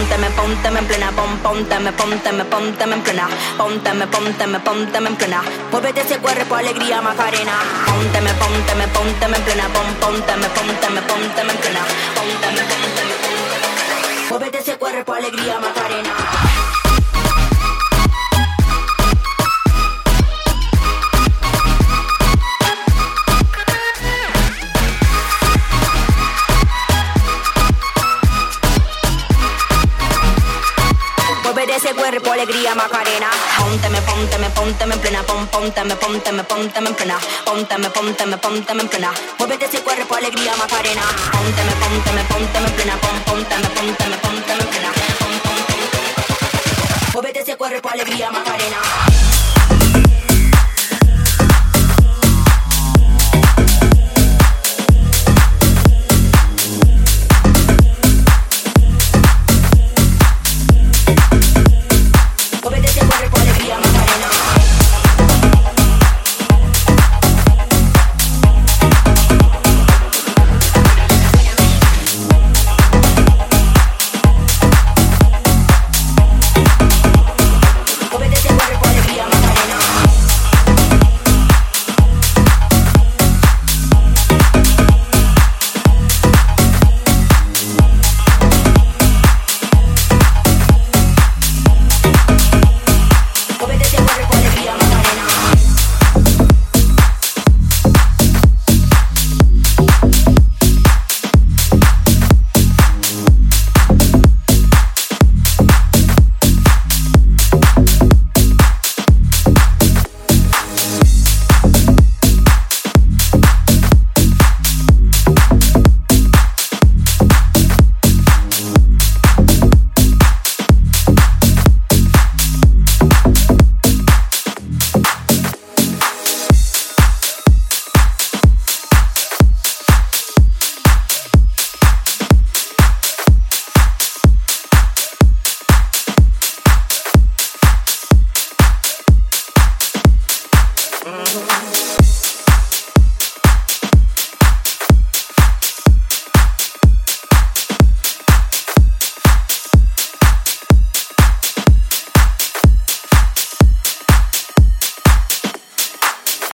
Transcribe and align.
pónteme, 0.00 0.30
pónteme, 0.30 0.30
pónteme 0.30 0.78
en 0.78 0.86
plena, 0.86 1.12
pom, 1.12 1.38
pónteme, 1.38 1.92
pónteme, 1.92 2.44
pónteme 2.44 2.94
en 2.96 3.02
plena, 3.02 3.28
pónteme, 3.58 4.06
pónteme, 4.06 4.60
pónteme 4.60 5.08
en 5.08 5.16
plena. 5.16 5.42
Muévete 5.70 6.00
ese 6.00 6.18
cuerpo, 6.18 6.54
alegría, 6.54 7.00
Macarena. 7.02 7.52
Pónteme, 7.86 8.32
pónteme, 8.34 8.88
pónteme 8.88 9.36
en 9.36 9.42
plena, 9.44 9.68
pom, 9.68 9.86
pónteme, 10.00 10.48
pónteme, 10.48 11.02
pónteme 11.02 11.52
en 11.52 11.58
plena, 11.58 11.80
pónteme, 12.14 12.62
pónteme, 12.70 13.14
pónteme. 13.24 14.28
Muévete 14.30 14.58
ese 14.58 14.76
cuerpo, 14.76 15.12
alegría, 15.12 15.58
Macarena. 15.60 16.29
con 32.30 32.38
alegría 32.38 32.76
Macarena. 32.76 33.28
Pónteme, 33.58 34.00
pónteme, 34.02 34.50
pónteme 34.50 34.94
en 34.94 35.00
plena, 35.00 35.22
pon, 35.24 35.48
pónteme, 35.48 35.96
pónteme, 35.96 36.44
pónteme 36.44 36.88
en 36.90 36.94
plena, 36.94 37.18
pónteme, 37.44 37.90
pónteme, 37.90 38.36
pónteme 38.36 38.82
en 38.82 38.88
plena. 38.88 39.12
Muévete 39.38 39.64
ese 39.64 39.80
cuerpo 39.82 40.14
alegría 40.14 40.54
Macarena. 40.56 41.02
Pónteme, 41.32 41.72
pónteme, 41.82 42.24
pónteme 42.24 42.68
en 42.68 42.74
plena, 42.74 42.96
pon, 42.98 43.20
pónteme, 43.26 43.68
pónteme, 43.70 44.16
pónteme 44.18 44.62
en 44.62 44.68
plena. 44.68 44.92
Muévete 47.12 47.40
ese 47.40 47.56
cuerpo 47.56 47.88
alegría 47.88 48.30
Macarena. 48.30 48.78